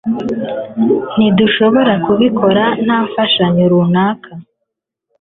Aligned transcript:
ntidushobora 1.15 1.93
kubikora 2.05 2.63
nta 2.83 2.97
mfashanyo 3.05 3.63
runaka 3.71 4.29